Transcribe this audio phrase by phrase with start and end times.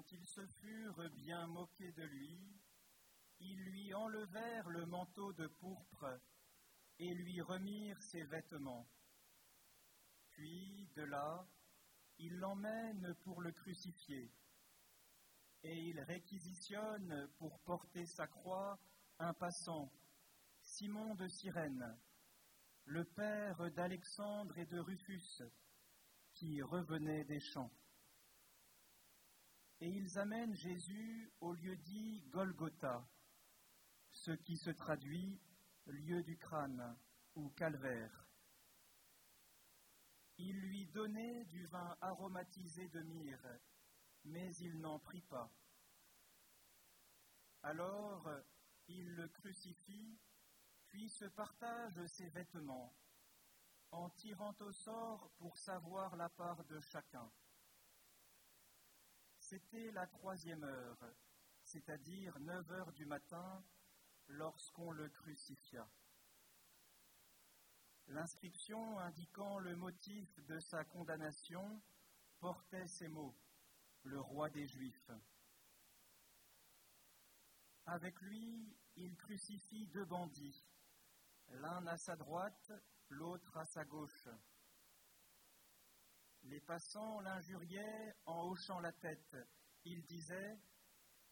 [0.00, 2.58] Quand ils se furent bien moqués de lui,
[3.40, 6.18] ils lui enlevèrent le manteau de pourpre
[6.98, 8.88] et lui remirent ses vêtements.
[10.30, 11.46] Puis, de là,
[12.16, 14.32] ils l'emmènent pour le crucifier,
[15.64, 18.78] et ils réquisitionnent pour porter sa croix
[19.18, 19.92] un passant,
[20.62, 22.00] Simon de Cyrène,
[22.86, 25.42] le père d'Alexandre et de Rufus,
[26.32, 27.70] qui revenait des champs.
[29.80, 33.08] Et ils amènent Jésus au lieu dit Golgotha,
[34.10, 35.40] ce qui se traduit
[35.86, 36.96] lieu du crâne
[37.34, 38.28] ou calvaire.
[40.36, 43.60] Il lui donnait du vin aromatisé de myrrhe,
[44.24, 45.50] mais il n'en prit pas.
[47.62, 48.28] Alors
[48.88, 50.18] il le crucifie,
[50.88, 52.92] puis se partage ses vêtements,
[53.92, 57.30] en tirant au sort pour savoir la part de chacun.
[59.50, 61.12] C'était la troisième heure,
[61.64, 63.64] c'est-à-dire neuf heures du matin,
[64.28, 65.90] lorsqu'on le crucifia.
[68.06, 71.82] L'inscription indiquant le motif de sa condamnation
[72.38, 73.36] portait ces mots
[74.04, 75.10] Le roi des Juifs.
[77.86, 80.64] Avec lui, il crucifie deux bandits,
[81.54, 82.70] l'un à sa droite,
[83.08, 84.28] l'autre à sa gauche.
[86.60, 89.34] Les passants l'injuriaient en hochant la tête.
[89.84, 90.60] Ils disaient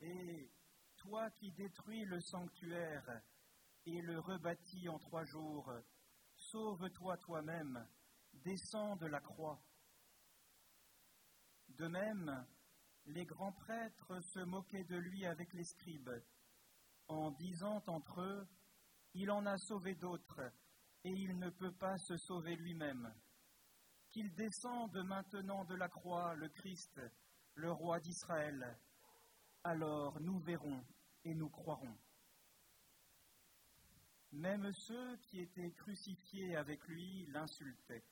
[0.00, 0.52] Et
[0.96, 3.22] toi qui détruis le sanctuaire
[3.86, 5.72] et le rebâtis en trois jours,
[6.36, 7.88] sauve-toi toi-même,
[8.34, 9.64] descends de la croix.
[11.70, 12.46] De même,
[13.06, 16.22] les grands prêtres se moquaient de lui avec les scribes,
[17.08, 18.46] en disant entre eux,
[19.14, 20.52] Il en a sauvé d'autres,
[21.02, 23.10] et il ne peut pas se sauver lui-même.
[24.14, 27.00] Qu'il descende maintenant de la croix, le Christ,
[27.56, 28.78] le roi d'Israël.
[29.64, 30.84] Alors nous verrons
[31.24, 31.98] et nous croirons.
[34.30, 38.04] Même ceux qui étaient crucifiés avec lui l'insultaient.